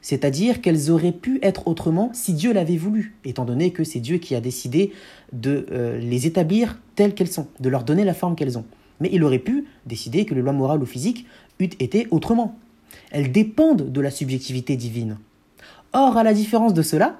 c'est-à-dire 0.00 0.62
qu'elles 0.62 0.90
auraient 0.90 1.12
pu 1.12 1.40
être 1.42 1.66
autrement 1.66 2.10
si 2.14 2.32
Dieu 2.32 2.52
l'avait 2.52 2.76
voulu, 2.76 3.16
étant 3.24 3.44
donné 3.44 3.72
que 3.72 3.84
c'est 3.84 4.00
Dieu 4.00 4.18
qui 4.18 4.34
a 4.34 4.40
décidé 4.40 4.92
de 5.32 5.66
euh, 5.72 5.98
les 5.98 6.26
établir 6.26 6.80
telles 6.94 7.14
qu'elles 7.14 7.30
sont, 7.30 7.48
de 7.58 7.68
leur 7.68 7.82
donner 7.82 8.04
la 8.04 8.14
forme 8.14 8.36
qu'elles 8.36 8.56
ont. 8.56 8.64
Mais 9.00 9.10
il 9.12 9.24
aurait 9.24 9.38
pu 9.38 9.64
décider 9.86 10.24
que 10.24 10.34
les 10.34 10.42
lois 10.42 10.52
morales 10.52 10.82
ou 10.82 10.86
physiques 10.86 11.26
eussent 11.60 11.76
été 11.80 12.06
autrement. 12.10 12.58
Elles 13.10 13.32
dépendent 13.32 13.90
de 13.90 14.00
la 14.00 14.10
subjectivité 14.10 14.76
divine. 14.76 15.18
Or, 15.92 16.16
à 16.16 16.22
la 16.22 16.34
différence 16.34 16.74
de 16.74 16.82
cela, 16.82 17.16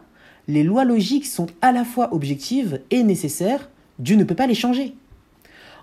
les 0.48 0.62
lois 0.62 0.84
logiques 0.84 1.26
sont 1.26 1.46
à 1.62 1.72
la 1.72 1.84
fois 1.84 2.12
objectives 2.12 2.80
et 2.90 3.02
nécessaires, 3.02 3.70
Dieu 3.98 4.16
ne 4.16 4.24
peut 4.24 4.34
pas 4.34 4.46
les 4.46 4.54
changer. 4.54 4.94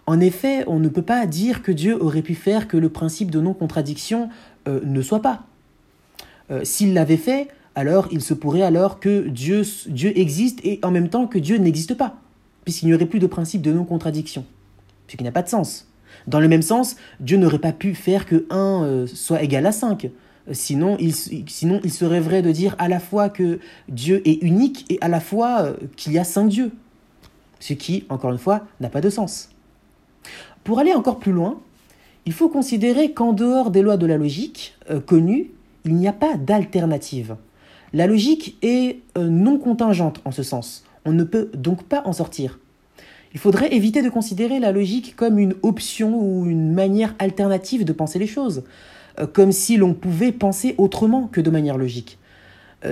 En 0.07 0.19
effet, 0.19 0.63
on 0.67 0.79
ne 0.79 0.89
peut 0.89 1.01
pas 1.01 1.25
dire 1.25 1.61
que 1.63 1.71
Dieu 1.71 2.01
aurait 2.01 2.21
pu 2.21 2.35
faire 2.35 2.67
que 2.67 2.77
le 2.77 2.89
principe 2.89 3.31
de 3.31 3.39
non-contradiction 3.39 4.29
euh, 4.67 4.81
ne 4.83 5.01
soit 5.01 5.21
pas. 5.21 5.43
Euh, 6.49 6.63
s'il 6.63 6.93
l'avait 6.93 7.17
fait, 7.17 7.47
alors 7.75 8.09
il 8.11 8.21
se 8.21 8.33
pourrait 8.33 8.63
alors 8.63 8.99
que 8.99 9.27
Dieu, 9.27 9.63
Dieu 9.87 10.17
existe 10.17 10.59
et 10.65 10.79
en 10.83 10.91
même 10.91 11.09
temps 11.09 11.27
que 11.27 11.39
Dieu 11.39 11.57
n'existe 11.57 11.93
pas, 11.93 12.17
puisqu'il 12.65 12.87
n'y 12.87 12.93
aurait 12.93 13.05
plus 13.05 13.19
de 13.19 13.27
principe 13.27 13.61
de 13.61 13.71
non-contradiction, 13.71 14.45
ce 15.11 15.17
qui 15.17 15.23
n'a 15.23 15.31
pas 15.31 15.41
de 15.41 15.49
sens. 15.49 15.87
Dans 16.27 16.39
le 16.39 16.47
même 16.47 16.61
sens, 16.61 16.95
Dieu 17.19 17.37
n'aurait 17.37 17.59
pas 17.59 17.73
pu 17.73 17.95
faire 17.95 18.25
que 18.25 18.45
1 18.49 18.83
euh, 18.83 19.07
soit 19.07 19.41
égal 19.41 19.65
à 19.65 19.71
5. 19.71 20.09
Sinon 20.53 20.97
il, 20.99 21.13
sinon, 21.13 21.79
il 21.83 21.91
serait 21.91 22.19
vrai 22.19 22.41
de 22.41 22.51
dire 22.51 22.75
à 22.79 22.87
la 22.87 22.99
fois 22.99 23.29
que 23.29 23.59
Dieu 23.89 24.21
est 24.25 24.41
unique 24.41 24.85
et 24.89 24.97
à 25.01 25.07
la 25.07 25.19
fois 25.19 25.73
qu'il 25.95 26.13
y 26.13 26.17
a 26.17 26.23
cinq 26.23 26.47
dieux. 26.47 26.71
Ce 27.59 27.73
qui, 27.73 28.05
encore 28.09 28.31
une 28.31 28.39
fois, 28.39 28.65
n'a 28.79 28.89
pas 28.89 29.01
de 29.01 29.09
sens. 29.09 29.49
Pour 30.63 30.79
aller 30.79 30.93
encore 30.93 31.19
plus 31.19 31.31
loin, 31.31 31.59
il 32.25 32.33
faut 32.33 32.49
considérer 32.49 33.11
qu'en 33.11 33.33
dehors 33.33 33.69
des 33.69 33.81
lois 33.81 33.97
de 33.97 34.07
la 34.07 34.17
logique 34.17 34.75
euh, 34.89 34.99
connues, 34.99 35.51
il 35.85 35.95
n'y 35.95 36.07
a 36.07 36.13
pas 36.13 36.37
d'alternative. 36.37 37.35
La 37.93 38.07
logique 38.07 38.57
est 38.61 38.99
euh, 39.17 39.27
non 39.27 39.59
contingente 39.59 40.21
en 40.25 40.31
ce 40.31 40.43
sens. 40.43 40.83
On 41.05 41.11
ne 41.11 41.23
peut 41.23 41.51
donc 41.53 41.83
pas 41.83 42.01
en 42.05 42.13
sortir. 42.13 42.59
Il 43.33 43.39
faudrait 43.39 43.73
éviter 43.73 44.01
de 44.01 44.09
considérer 44.09 44.59
la 44.59 44.71
logique 44.71 45.15
comme 45.15 45.39
une 45.39 45.55
option 45.61 46.19
ou 46.19 46.45
une 46.45 46.73
manière 46.73 47.15
alternative 47.19 47.85
de 47.85 47.93
penser 47.93 48.19
les 48.19 48.27
choses, 48.27 48.63
euh, 49.19 49.27
comme 49.27 49.51
si 49.51 49.77
l'on 49.77 49.93
pouvait 49.93 50.31
penser 50.31 50.75
autrement 50.77 51.27
que 51.27 51.41
de 51.41 51.49
manière 51.49 51.77
logique. 51.77 52.17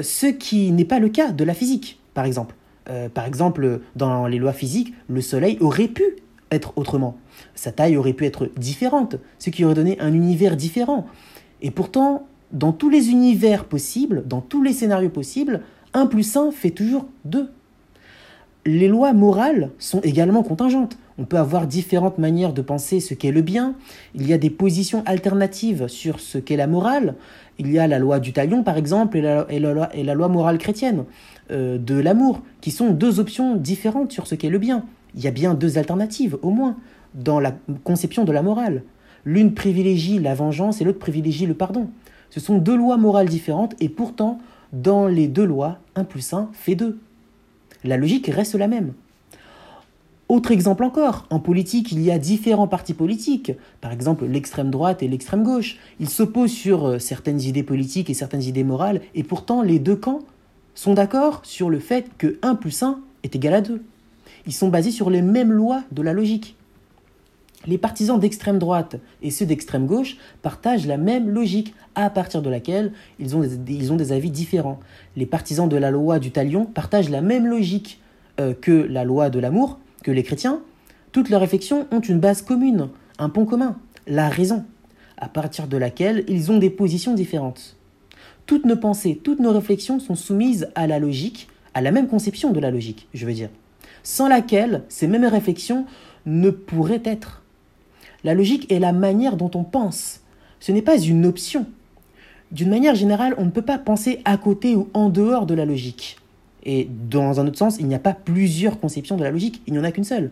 ce 0.03 0.27
qui 0.27 0.71
n'est 0.71 0.85
pas 0.85 0.99
le 0.99 1.09
cas 1.09 1.31
de 1.31 1.43
la 1.43 1.55
physique, 1.55 1.99
par 2.13 2.25
exemple. 2.25 2.53
par 3.15 3.25
exemple, 3.25 3.81
dans 3.95 4.27
les 4.27 4.37
lois 4.37 4.53
physiques, 4.53 4.93
le 5.07 5.21
Soleil 5.21 5.57
aurait 5.61 5.87
pu 5.87 6.03
être 6.51 6.73
autrement. 6.75 7.17
Sa 7.55 7.71
taille 7.71 7.97
aurait 7.97 8.13
pu 8.13 8.25
être 8.25 8.49
différente, 8.57 9.15
ce 9.37 9.49
qui 9.49 9.65
aurait 9.65 9.73
donné 9.73 9.99
un 9.99 10.13
univers 10.13 10.55
différent. 10.55 11.07
Et 11.61 11.71
pourtant, 11.71 12.27
dans 12.51 12.71
tous 12.71 12.89
les 12.89 13.09
univers 13.09 13.65
possibles, 13.65 14.23
dans 14.25 14.41
tous 14.41 14.63
les 14.63 14.73
scénarios 14.73 15.09
possibles, 15.09 15.61
1 15.93 16.07
plus 16.07 16.35
1 16.35 16.51
fait 16.51 16.71
toujours 16.71 17.07
2. 17.25 17.49
Les 18.65 18.87
lois 18.87 19.13
morales 19.13 19.71
sont 19.79 20.01
également 20.01 20.43
contingentes. 20.43 20.97
On 21.17 21.25
peut 21.25 21.37
avoir 21.37 21.65
différentes 21.65 22.17
manières 22.17 22.53
de 22.53 22.61
penser 22.61 22.99
ce 22.99 23.13
qu'est 23.13 23.31
le 23.31 23.41
bien. 23.41 23.75
Il 24.15 24.27
y 24.27 24.33
a 24.33 24.37
des 24.37 24.49
positions 24.49 25.03
alternatives 25.05 25.87
sur 25.87 26.19
ce 26.19 26.37
qu'est 26.37 26.55
la 26.57 26.67
morale. 26.67 27.15
Il 27.57 27.71
y 27.71 27.79
a 27.79 27.87
la 27.87 27.99
loi 27.99 28.19
du 28.19 28.33
talion, 28.33 28.63
par 28.63 28.77
exemple, 28.77 29.17
et 29.17 29.59
la, 29.59 30.13
loi 30.13 30.27
morale 30.27 30.57
chrétienne 30.57 31.05
euh, 31.51 31.77
de 31.77 31.95
l'amour, 31.95 32.41
qui 32.61 32.71
sont 32.71 32.91
deux 32.91 33.19
options 33.19 33.55
différentes 33.55 34.11
sur 34.11 34.27
ce 34.27 34.35
qu'est 34.35 34.49
le 34.49 34.59
bien 34.59 34.85
il 35.15 35.23
y 35.23 35.27
a 35.27 35.31
bien 35.31 35.53
deux 35.53 35.77
alternatives, 35.77 36.37
au 36.41 36.51
moins, 36.51 36.77
dans 37.13 37.39
la 37.39 37.55
conception 37.83 38.25
de 38.25 38.31
la 38.31 38.41
morale. 38.41 38.83
L'une 39.25 39.53
privilégie 39.53 40.19
la 40.19 40.35
vengeance 40.35 40.81
et 40.81 40.83
l'autre 40.83 40.99
privilégie 40.99 41.45
le 41.45 41.53
pardon. 41.53 41.89
Ce 42.29 42.39
sont 42.39 42.57
deux 42.57 42.75
lois 42.75 42.97
morales 42.97 43.27
différentes 43.27 43.75
et 43.79 43.89
pourtant, 43.89 44.39
dans 44.71 45.07
les 45.07 45.27
deux 45.27 45.45
lois, 45.45 45.79
1 45.95 46.03
plus 46.03 46.33
1 46.33 46.49
fait 46.53 46.75
2. 46.75 46.99
La 47.83 47.97
logique 47.97 48.27
reste 48.27 48.55
la 48.55 48.67
même. 48.67 48.93
Autre 50.27 50.51
exemple 50.51 50.83
encore, 50.83 51.25
en 51.31 51.39
politique, 51.39 51.91
il 51.91 52.01
y 52.01 52.11
a 52.11 52.19
différents 52.19 52.67
partis 52.67 52.93
politiques, 52.93 53.51
par 53.81 53.91
exemple 53.91 54.25
l'extrême 54.25 54.69
droite 54.69 55.01
et 55.01 55.07
l'extrême 55.07 55.43
gauche. 55.43 55.77
Ils 55.99 56.09
s'opposent 56.09 56.51
sur 56.51 56.85
euh, 56.85 56.99
certaines 56.99 57.41
idées 57.41 57.63
politiques 57.63 58.11
et 58.11 58.13
certaines 58.13 58.43
idées 58.43 58.63
morales, 58.63 59.01
et 59.15 59.23
pourtant 59.23 59.63
les 59.63 59.79
deux 59.79 59.95
camps 59.95 60.19
sont 60.75 60.93
d'accord 60.93 61.41
sur 61.43 61.69
le 61.69 61.79
fait 61.79 62.09
que 62.17 62.37
1 62.43 62.55
plus 62.55 62.83
1 62.83 62.99
est 63.23 63.35
égal 63.35 63.55
à 63.55 63.61
2 63.61 63.81
ils 64.45 64.53
sont 64.53 64.69
basés 64.69 64.91
sur 64.91 65.09
les 65.09 65.21
mêmes 65.21 65.51
lois 65.51 65.83
de 65.91 66.01
la 66.01 66.13
logique. 66.13 66.55
Les 67.67 67.77
partisans 67.77 68.19
d'extrême 68.19 68.57
droite 68.57 68.95
et 69.21 69.31
ceux 69.31 69.45
d'extrême 69.45 69.85
gauche 69.85 70.17
partagent 70.41 70.87
la 70.87 70.97
même 70.97 71.29
logique, 71.29 71.73
à 71.93 72.09
partir 72.09 72.41
de 72.41 72.49
laquelle 72.49 72.93
ils 73.19 73.35
ont 73.35 73.41
des, 73.41 74.11
avis 74.13 74.31
différents. 74.31 74.79
Les 75.17 75.25
partisans 75.25 75.67
de 75.67 75.75
la 75.75 75.91
loi 75.91 76.19
du 76.19 76.31
talion 76.31 76.65
partagent 76.65 77.09
la 77.09 77.21
même 77.21 77.45
logique 77.45 77.99
euh, 78.39 78.53
que 78.53 78.71
la 78.71 79.03
loi 79.03 79.29
de 79.29 79.39
l'amour, 79.39 79.77
que 80.03 80.11
les 80.11 80.23
chrétiens. 80.23 80.61
Toutes 81.11 81.29
leurs 81.29 81.41
réflexions 81.41 81.85
ont 81.91 81.99
une 81.99 82.19
base 82.19 82.41
commune, 82.41 82.89
un 83.17 83.27
pont 83.27 83.45
commun, 83.45 83.77
la 84.07 84.29
raison, 84.29 84.63
à 85.17 85.27
partir 85.27 85.67
de 85.67 85.75
laquelle 85.75 86.23
ils 86.29 86.51
ont 86.51 86.59
des 86.59 86.69
positions 86.69 87.13
différentes. 87.13 87.75
Toutes 88.45 88.65
nos 88.65 88.77
pensées, 88.77 89.19
toutes 89.21 89.39
nos 89.39 89.51
réflexions 89.51 89.99
sont 89.99 90.15
soumises 90.15 90.69
à 90.75 90.87
la 90.87 90.97
logique, 90.97 91.49
à 91.73 91.81
la 91.81 91.91
même 91.91 92.07
conception 92.07 92.51
de 92.51 92.59
la 92.59 92.71
logique, 92.71 93.07
je 93.13 93.25
veux 93.25 93.33
dire, 93.33 93.49
sans 94.01 94.29
laquelle 94.29 94.83
ces 94.87 95.07
mêmes 95.07 95.25
réflexions 95.25 95.85
ne 96.25 96.49
pourraient 96.49 97.03
être. 97.03 97.43
La 98.23 98.33
logique 98.33 98.71
est 98.71 98.79
la 98.79 98.91
manière 98.91 99.37
dont 99.37 99.51
on 99.53 99.63
pense. 99.63 100.21
Ce 100.59 100.71
n'est 100.71 100.81
pas 100.81 100.97
une 100.97 101.25
option. 101.25 101.65
D'une 102.51 102.69
manière 102.69 102.95
générale, 102.95 103.35
on 103.37 103.45
ne 103.45 103.51
peut 103.51 103.61
pas 103.61 103.77
penser 103.77 104.21
à 104.25 104.35
côté 104.37 104.75
ou 104.75 104.89
en 104.93 105.09
dehors 105.09 105.45
de 105.45 105.53
la 105.53 105.65
logique. 105.65 106.17
Et 106.63 106.89
dans 107.09 107.39
un 107.39 107.47
autre 107.47 107.57
sens, 107.57 107.77
il 107.79 107.87
n'y 107.87 107.95
a 107.95 107.99
pas 107.99 108.13
plusieurs 108.13 108.79
conceptions 108.79 109.15
de 109.15 109.23
la 109.23 109.31
logique, 109.31 109.61
il 109.67 109.73
n'y 109.73 109.79
en 109.79 109.83
a 109.83 109.91
qu'une 109.91 110.03
seule. 110.03 110.31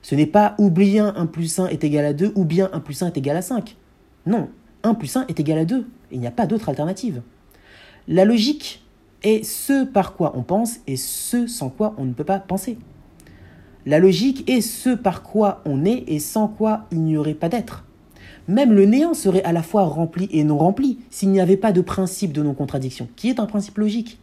Ce 0.00 0.14
n'est 0.16 0.26
pas 0.26 0.56
ou 0.58 0.70
bien 0.70 1.14
1 1.16 1.26
plus 1.26 1.60
1 1.60 1.68
est 1.68 1.84
égal 1.84 2.04
à 2.04 2.12
2 2.12 2.32
ou 2.34 2.44
bien 2.44 2.68
1 2.72 2.80
plus 2.80 3.02
1 3.02 3.08
est 3.08 3.16
égal 3.16 3.36
à 3.36 3.42
5. 3.42 3.76
Non, 4.26 4.48
1 4.82 4.94
plus 4.94 5.16
1 5.16 5.26
est 5.28 5.38
égal 5.38 5.58
à 5.58 5.64
2. 5.64 5.86
Il 6.10 6.18
n'y 6.18 6.26
a 6.26 6.32
pas 6.32 6.46
d'autre 6.46 6.68
alternative. 6.68 7.22
La 8.08 8.24
logique 8.24 8.82
est 9.22 9.44
ce 9.44 9.84
par 9.84 10.14
quoi 10.14 10.32
on 10.34 10.42
pense 10.42 10.80
et 10.88 10.96
ce 10.96 11.46
sans 11.46 11.68
quoi 11.68 11.94
on 11.98 12.04
ne 12.04 12.12
peut 12.12 12.24
pas 12.24 12.40
penser. 12.40 12.78
La 13.84 13.98
logique 13.98 14.48
est 14.48 14.60
ce 14.60 14.90
par 14.90 15.24
quoi 15.24 15.60
on 15.64 15.84
est 15.84 16.04
et 16.06 16.20
sans 16.20 16.46
quoi 16.46 16.86
il 16.92 17.02
n'y 17.02 17.16
aurait 17.16 17.34
pas 17.34 17.48
d'être. 17.48 17.84
Même 18.46 18.72
le 18.72 18.86
néant 18.86 19.14
serait 19.14 19.42
à 19.42 19.52
la 19.52 19.62
fois 19.62 19.84
rempli 19.84 20.28
et 20.30 20.44
non 20.44 20.58
rempli 20.58 20.98
s'il 21.10 21.30
n'y 21.30 21.40
avait 21.40 21.56
pas 21.56 21.72
de 21.72 21.80
principe 21.80 22.32
de 22.32 22.42
non-contradiction, 22.42 23.08
qui 23.16 23.28
est 23.28 23.40
un 23.40 23.46
principe 23.46 23.78
logique. 23.78 24.18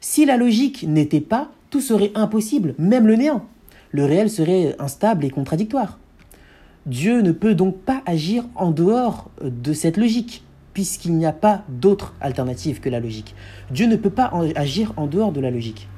Si 0.00 0.26
la 0.26 0.36
logique 0.36 0.84
n'était 0.86 1.20
pas, 1.20 1.50
tout 1.70 1.80
serait 1.80 2.12
impossible, 2.14 2.74
même 2.78 3.06
le 3.06 3.16
néant. 3.16 3.46
Le 3.90 4.04
réel 4.04 4.28
serait 4.28 4.74
instable 4.78 5.24
et 5.24 5.30
contradictoire. 5.30 5.98
Dieu 6.84 7.22
ne 7.22 7.32
peut 7.32 7.54
donc 7.54 7.78
pas 7.78 8.02
agir 8.04 8.44
en 8.54 8.70
dehors 8.70 9.30
de 9.42 9.72
cette 9.72 9.96
logique, 9.96 10.44
puisqu'il 10.74 11.14
n'y 11.16 11.26
a 11.26 11.32
pas 11.32 11.62
d'autre 11.68 12.14
alternative 12.20 12.80
que 12.80 12.88
la 12.90 13.00
logique. 13.00 13.34
Dieu 13.70 13.86
ne 13.86 13.96
peut 13.96 14.10
pas 14.10 14.32
agir 14.56 14.92
en 14.96 15.06
dehors 15.06 15.32
de 15.32 15.40
la 15.40 15.50
logique. 15.50 15.88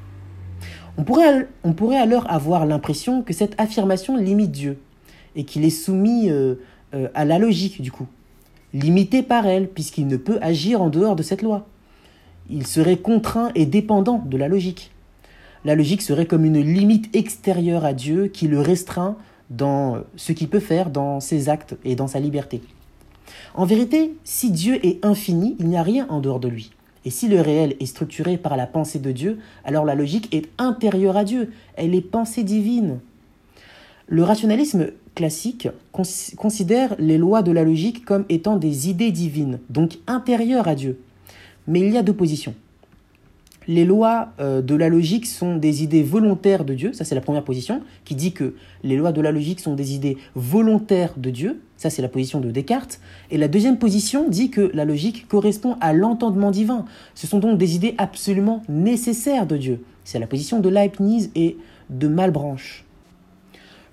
On 0.96 1.02
pourrait, 1.02 1.48
on 1.64 1.72
pourrait 1.72 1.98
alors 1.98 2.30
avoir 2.30 2.66
l'impression 2.66 3.22
que 3.22 3.32
cette 3.32 3.60
affirmation 3.60 4.16
limite 4.16 4.52
Dieu 4.52 4.78
et 5.34 5.44
qu'il 5.44 5.64
est 5.64 5.70
soumis 5.70 6.30
euh, 6.30 6.56
euh, 6.94 7.08
à 7.14 7.24
la 7.24 7.38
logique 7.38 7.82
du 7.82 7.90
coup, 7.90 8.06
limité 8.72 9.22
par 9.22 9.46
elle 9.46 9.68
puisqu'il 9.68 10.06
ne 10.06 10.16
peut 10.16 10.38
agir 10.40 10.80
en 10.80 10.90
dehors 10.90 11.16
de 11.16 11.22
cette 11.22 11.42
loi. 11.42 11.66
Il 12.48 12.66
serait 12.66 12.98
contraint 12.98 13.50
et 13.54 13.66
dépendant 13.66 14.22
de 14.24 14.36
la 14.36 14.48
logique. 14.48 14.92
La 15.64 15.74
logique 15.74 16.02
serait 16.02 16.26
comme 16.26 16.44
une 16.44 16.60
limite 16.60 17.14
extérieure 17.16 17.84
à 17.84 17.94
Dieu 17.94 18.26
qui 18.28 18.46
le 18.46 18.60
restreint 18.60 19.16
dans 19.50 19.98
ce 20.16 20.32
qu'il 20.32 20.48
peut 20.48 20.60
faire, 20.60 20.90
dans 20.90 21.20
ses 21.20 21.48
actes 21.48 21.74
et 21.84 21.96
dans 21.96 22.06
sa 22.06 22.20
liberté. 22.20 22.60
En 23.54 23.64
vérité, 23.64 24.14
si 24.24 24.50
Dieu 24.50 24.84
est 24.86 25.04
infini, 25.04 25.56
il 25.58 25.66
n'y 25.66 25.76
a 25.76 25.82
rien 25.82 26.06
en 26.10 26.20
dehors 26.20 26.40
de 26.40 26.48
lui. 26.48 26.70
Et 27.04 27.10
si 27.10 27.28
le 27.28 27.40
réel 27.40 27.76
est 27.80 27.86
structuré 27.86 28.38
par 28.38 28.56
la 28.56 28.66
pensée 28.66 28.98
de 28.98 29.12
Dieu, 29.12 29.38
alors 29.64 29.84
la 29.84 29.94
logique 29.94 30.34
est 30.34 30.48
intérieure 30.58 31.16
à 31.16 31.24
Dieu, 31.24 31.52
elle 31.76 31.94
est 31.94 32.00
pensée 32.00 32.44
divine. 32.44 33.00
Le 34.06 34.22
rationalisme 34.22 34.88
classique 35.14 35.68
considère 35.92 36.94
les 36.98 37.18
lois 37.18 37.42
de 37.42 37.52
la 37.52 37.64
logique 37.64 38.04
comme 38.04 38.24
étant 38.28 38.56
des 38.56 38.88
idées 38.88 39.12
divines, 39.12 39.60
donc 39.70 39.98
intérieures 40.06 40.68
à 40.68 40.74
Dieu. 40.74 40.98
Mais 41.66 41.80
il 41.80 41.92
y 41.92 41.96
a 41.96 42.02
deux 42.02 42.12
positions 42.12 42.54
les 43.68 43.84
lois 43.84 44.28
euh, 44.40 44.62
de 44.62 44.74
la 44.74 44.88
logique 44.88 45.26
sont 45.26 45.56
des 45.56 45.82
idées 45.82 46.02
volontaires 46.02 46.64
de 46.64 46.74
Dieu, 46.74 46.92
ça 46.92 47.04
c'est 47.04 47.14
la 47.14 47.20
première 47.20 47.44
position, 47.44 47.80
qui 48.04 48.14
dit 48.14 48.32
que 48.32 48.54
les 48.82 48.96
lois 48.96 49.12
de 49.12 49.20
la 49.20 49.32
logique 49.32 49.60
sont 49.60 49.74
des 49.74 49.94
idées 49.94 50.18
volontaires 50.34 51.14
de 51.16 51.30
Dieu, 51.30 51.60
ça 51.76 51.90
c'est 51.90 52.02
la 52.02 52.08
position 52.08 52.40
de 52.40 52.50
Descartes, 52.50 53.00
et 53.30 53.38
la 53.38 53.48
deuxième 53.48 53.78
position 53.78 54.28
dit 54.28 54.50
que 54.50 54.70
la 54.74 54.84
logique 54.84 55.28
correspond 55.28 55.76
à 55.80 55.92
l'entendement 55.92 56.50
divin, 56.50 56.84
ce 57.14 57.26
sont 57.26 57.38
donc 57.38 57.58
des 57.58 57.74
idées 57.74 57.94
absolument 57.98 58.62
nécessaires 58.68 59.46
de 59.46 59.56
Dieu, 59.56 59.82
c'est 60.04 60.18
la 60.18 60.26
position 60.26 60.60
de 60.60 60.68
Leibniz 60.68 61.30
et 61.34 61.56
de 61.90 62.08
Malebranche. 62.08 62.84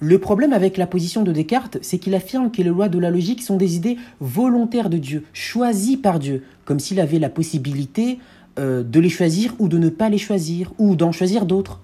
Le 0.03 0.17
problème 0.17 0.51
avec 0.51 0.77
la 0.77 0.87
position 0.87 1.21
de 1.21 1.31
Descartes, 1.31 1.77
c'est 1.83 1.99
qu'il 1.99 2.15
affirme 2.15 2.49
que 2.49 2.63
les 2.63 2.69
lois 2.69 2.89
de 2.89 2.97
la 2.97 3.11
logique 3.11 3.43
sont 3.43 3.55
des 3.55 3.75
idées 3.75 3.97
volontaires 4.19 4.89
de 4.89 4.97
Dieu, 4.97 5.25
choisies 5.31 5.97
par 5.97 6.17
Dieu, 6.17 6.41
comme 6.65 6.79
s'il 6.79 6.99
avait 6.99 7.19
la 7.19 7.29
possibilité 7.29 8.17
euh, 8.59 8.83
de 8.83 8.99
les 8.99 9.09
choisir 9.09 9.53
ou 9.59 9.67
de 9.67 9.77
ne 9.77 9.89
pas 9.89 10.09
les 10.09 10.17
choisir, 10.17 10.73
ou 10.77 10.95
d'en 10.95 11.11
choisir 11.11 11.45
d'autres. 11.45 11.81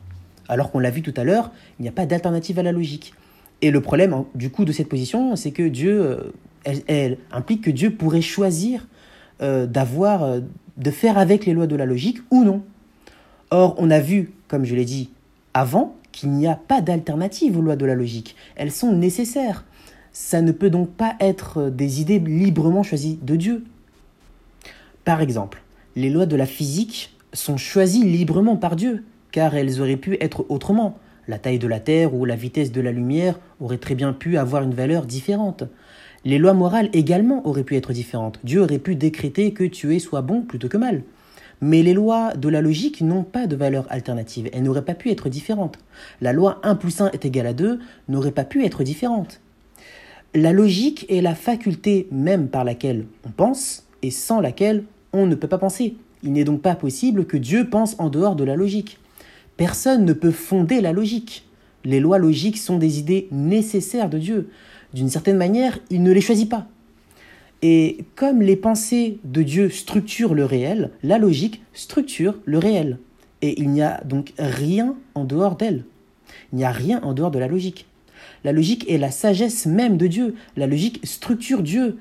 Alors 0.50 0.72
qu'on 0.72 0.80
l'a 0.80 0.90
vu 0.90 1.02
tout 1.02 1.14
à 1.16 1.24
l'heure, 1.24 1.52
il 1.80 1.84
n'y 1.84 1.90
a 1.90 1.92
pas 1.94 2.06
d'alternative 2.06 2.60
à 2.60 2.64
la 2.64 2.72
logique. 2.72 3.14
Et 3.62 3.72
le 3.72 3.82
problème 3.82 4.24
du 4.36 4.50
coup 4.50 4.66
de 4.66 4.72
cette 4.72 4.90
position, 4.90 5.36
c'est 5.36 5.52
que 5.52 5.68
Dieu, 5.68 6.02
euh, 6.66 6.82
elle, 6.88 7.18
implique 7.32 7.64
que 7.64 7.72
Dieu 7.72 7.92
pourrait 7.92 8.22
choisir 8.22 8.88
euh, 9.42 9.66
d'avoir, 9.66 10.42
de 10.78 10.92
faire 10.92 11.18
avec 11.18 11.46
les 11.46 11.54
lois 11.54 11.68
de 11.68 11.76
la 11.76 11.86
logique 11.86 12.20
ou 12.32 12.44
non. 12.44 12.64
Or, 13.50 13.76
on 13.78 13.90
a 13.90 14.00
vu, 14.00 14.34
comme 14.48 14.66
je 14.66 14.76
l'ai 14.76 14.86
dit 14.86 15.10
avant, 15.54 15.96
qu'il 16.12 16.32
n'y 16.32 16.48
a 16.48 16.56
pas 16.56 16.82
d'alternative 16.82 17.58
aux 17.58 17.62
lois 17.62 17.76
de 17.76 17.86
la 17.86 17.96
logique. 17.96 18.36
Elles 18.56 18.72
sont 18.72 18.92
nécessaires. 18.92 19.66
Ça 20.12 20.42
ne 20.42 20.52
peut 20.52 20.70
donc 20.70 20.90
pas 20.90 21.16
être 21.20 21.70
des 21.70 22.02
idées 22.02 22.20
librement 22.20 22.84
choisies 22.84 23.20
de 23.22 23.36
Dieu. 23.36 23.64
Par 25.06 25.22
exemple, 25.22 25.62
les 25.98 26.12
lois 26.12 26.28
de 26.28 26.36
la 26.36 26.46
physique 26.46 27.12
sont 27.34 27.58
choisies 27.58 28.04
librement 28.04 28.56
par 28.56 28.76
Dieu, 28.76 29.04
car 29.32 29.56
elles 29.56 29.82
auraient 29.82 29.98
pu 29.98 30.16
être 30.22 30.46
autrement. 30.48 31.00
La 31.28 31.40
taille 31.40 31.58
de 31.58 31.68
la 31.68 31.80
Terre 31.80 32.14
ou 32.14 32.24
la 32.24 32.36
vitesse 32.36 32.72
de 32.72 32.82
la 32.82 32.92
lumière 32.92 33.40
auraient 33.60 33.80
très 33.80 33.96
bien 33.96 34.14
pu 34.14 34.38
avoir 34.38 34.62
une 34.62 34.76
valeur 34.76 35.08
différente. 35.08 35.64
Les 36.24 36.38
lois 36.38 36.54
morales 36.54 36.92
également 36.94 37.46
auraient 37.48 37.64
pu 37.64 37.76
être 37.76 37.94
différentes. 37.94 38.40
Dieu 38.44 38.62
aurait 38.62 38.78
pu 38.78 38.96
décréter 38.96 39.54
que 39.54 39.64
tuer 39.64 39.98
soit 39.98 40.22
bon 40.22 40.44
plutôt 40.44 40.70
que 40.70 40.78
mal. 40.78 41.02
Mais 41.62 41.82
les 41.82 41.96
lois 41.96 42.36
de 42.36 42.48
la 42.48 42.62
logique 42.62 43.02
n'ont 43.02 43.24
pas 43.24 43.48
de 43.48 43.56
valeur 43.56 43.88
alternative. 43.90 44.52
Elles 44.54 44.62
n'auraient 44.62 44.86
pas 44.86 44.94
pu 44.94 45.10
être 45.10 45.30
différentes. 45.30 45.80
La 46.22 46.32
loi 46.32 46.60
1 46.62 46.76
plus 46.76 47.02
1 47.02 47.10
est 47.10 47.26
égal 47.26 47.48
à 47.48 47.54
2 47.54 47.80
n'aurait 48.08 48.32
pas 48.32 48.46
pu 48.46 48.64
être 48.64 48.84
différente. 48.84 49.42
La 50.36 50.54
logique 50.54 51.08
est 51.10 51.22
la 51.22 51.34
faculté 51.34 52.08
même 52.12 52.50
par 52.50 52.64
laquelle 52.64 53.08
on 53.26 53.32
pense 53.32 53.88
et 54.04 54.12
sans 54.12 54.42
laquelle 54.42 54.84
on 55.14 55.26
ne 55.26 55.36
peut 55.36 55.48
pas 55.48 55.58
penser. 55.58 55.96
Il 56.24 56.34
n'est 56.34 56.44
donc 56.44 56.62
pas 56.62 56.76
possible 56.76 57.26
que 57.26 57.38
Dieu 57.38 57.70
pense 57.70 57.96
en 58.00 58.10
dehors 58.10 58.36
de 58.36 58.44
la 58.44 58.56
logique. 58.56 58.98
Personne 59.56 60.06
ne 60.06 60.14
peut 60.14 60.32
fonder 60.32 60.82
la 60.82 60.94
logique. 60.94 61.48
Les 61.84 62.00
lois 62.00 62.18
logiques 62.18 62.58
sont 62.58 62.78
des 62.78 63.00
idées 63.00 63.28
nécessaires 63.32 64.10
de 64.10 64.18
Dieu. 64.18 64.50
D'une 64.94 65.10
certaine 65.10 65.38
manière, 65.38 65.80
il 65.90 66.04
ne 66.04 66.12
les 66.12 66.22
choisit 66.22 66.50
pas. 66.50 66.68
Et 67.62 68.06
comme 68.16 68.42
les 68.42 68.56
pensées 68.56 69.20
de 69.24 69.42
Dieu 69.42 69.70
structurent 69.70 70.36
le 70.36 70.46
réel, 70.46 70.92
la 71.02 71.18
logique 71.18 71.64
structure 71.74 72.36
le 72.46 72.60
réel. 72.60 73.00
Et 73.42 73.60
il 73.60 73.70
n'y 73.70 73.82
a 73.82 74.02
donc 74.04 74.34
rien 74.38 74.96
en 75.16 75.24
dehors 75.24 75.56
d'elle. 75.56 75.84
Il 76.52 76.58
n'y 76.58 76.66
a 76.66 76.72
rien 76.72 77.02
en 77.04 77.14
dehors 77.14 77.32
de 77.32 77.40
la 77.40 77.48
logique. 77.48 77.88
La 78.44 78.52
logique 78.52 78.90
est 78.90 78.98
la 78.98 79.12
sagesse 79.12 79.66
même 79.66 79.98
de 79.98 80.08
Dieu. 80.08 80.36
La 80.56 80.68
logique 80.68 81.00
structure 81.04 81.64
Dieu 81.64 81.98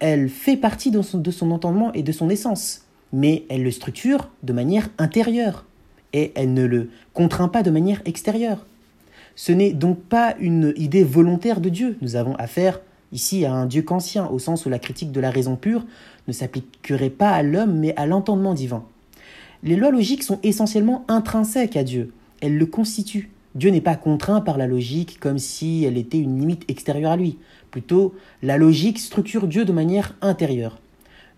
elle 0.00 0.28
fait 0.28 0.56
partie 0.56 0.90
de 0.90 1.02
son, 1.02 1.18
de 1.18 1.30
son 1.30 1.50
entendement 1.50 1.92
et 1.92 2.02
de 2.02 2.12
son 2.12 2.28
essence, 2.30 2.82
mais 3.12 3.44
elle 3.48 3.62
le 3.62 3.70
structure 3.70 4.30
de 4.42 4.52
manière 4.52 4.88
intérieure 4.98 5.64
et 6.12 6.32
elle 6.36 6.52
ne 6.54 6.64
le 6.64 6.90
contraint 7.12 7.48
pas 7.48 7.62
de 7.62 7.70
manière 7.70 8.00
extérieure. 8.04 8.66
Ce 9.36 9.52
n'est 9.52 9.72
donc 9.72 10.00
pas 10.00 10.34
une 10.38 10.72
idée 10.76 11.04
volontaire 11.04 11.60
de 11.60 11.68
Dieu. 11.68 11.96
Nous 12.00 12.16
avons 12.16 12.36
affaire 12.36 12.80
ici 13.12 13.44
à 13.44 13.52
un 13.52 13.66
Dieu 13.66 13.82
qu'ancien, 13.82 14.26
au 14.26 14.38
sens 14.38 14.64
où 14.64 14.68
la 14.68 14.78
critique 14.78 15.12
de 15.12 15.20
la 15.20 15.30
raison 15.30 15.56
pure 15.56 15.84
ne 16.28 16.32
s'appliquerait 16.32 17.10
pas 17.10 17.30
à 17.30 17.42
l'homme, 17.42 17.78
mais 17.78 17.94
à 17.96 18.06
l'entendement 18.06 18.54
divin. 18.54 18.84
Les 19.62 19.76
lois 19.76 19.90
logiques 19.90 20.22
sont 20.22 20.38
essentiellement 20.42 21.04
intrinsèques 21.08 21.76
à 21.76 21.84
Dieu. 21.84 22.12
Elles 22.40 22.58
le 22.58 22.66
constituent. 22.66 23.30
Dieu 23.54 23.70
n'est 23.70 23.80
pas 23.80 23.96
contraint 23.96 24.40
par 24.40 24.58
la 24.58 24.66
logique 24.66 25.18
comme 25.20 25.38
si 25.38 25.84
elle 25.84 25.96
était 25.96 26.18
une 26.18 26.38
limite 26.38 26.68
extérieure 26.68 27.12
à 27.12 27.16
lui. 27.16 27.38
Plutôt, 27.74 28.14
la 28.40 28.56
logique 28.56 29.00
structure 29.00 29.48
Dieu 29.48 29.64
de 29.64 29.72
manière 29.72 30.14
intérieure. 30.20 30.78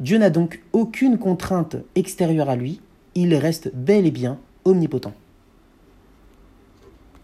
Dieu 0.00 0.18
n'a 0.18 0.28
donc 0.28 0.60
aucune 0.74 1.16
contrainte 1.16 1.76
extérieure 1.94 2.50
à 2.50 2.56
lui, 2.56 2.82
il 3.14 3.34
reste 3.36 3.70
bel 3.74 4.04
et 4.04 4.10
bien 4.10 4.38
omnipotent. 4.66 5.14